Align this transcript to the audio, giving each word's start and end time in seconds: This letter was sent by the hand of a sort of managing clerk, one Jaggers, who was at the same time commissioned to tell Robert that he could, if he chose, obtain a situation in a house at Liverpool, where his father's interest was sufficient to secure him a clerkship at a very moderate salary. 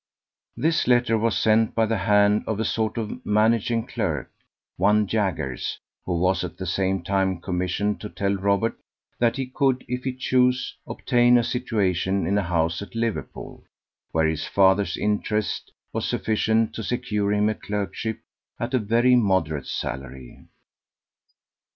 This 0.57 0.87
letter 0.87 1.15
was 1.15 1.37
sent 1.37 1.75
by 1.75 1.85
the 1.85 1.99
hand 1.99 2.43
of 2.47 2.59
a 2.59 2.65
sort 2.65 2.97
of 2.97 3.23
managing 3.23 3.85
clerk, 3.85 4.31
one 4.75 5.05
Jaggers, 5.05 5.77
who 6.07 6.17
was 6.17 6.43
at 6.43 6.57
the 6.57 6.65
same 6.65 7.03
time 7.03 7.39
commissioned 7.39 8.01
to 8.01 8.09
tell 8.09 8.33
Robert 8.33 8.75
that 9.19 9.35
he 9.35 9.45
could, 9.45 9.85
if 9.87 10.03
he 10.03 10.13
chose, 10.13 10.75
obtain 10.87 11.37
a 11.37 11.43
situation 11.43 12.25
in 12.25 12.35
a 12.35 12.41
house 12.41 12.81
at 12.81 12.95
Liverpool, 12.95 13.63
where 14.11 14.25
his 14.25 14.47
father's 14.47 14.97
interest 14.97 15.71
was 15.93 16.07
sufficient 16.09 16.73
to 16.73 16.81
secure 16.83 17.31
him 17.31 17.47
a 17.47 17.53
clerkship 17.53 18.21
at 18.59 18.73
a 18.73 18.79
very 18.79 19.15
moderate 19.15 19.67
salary. 19.67 20.47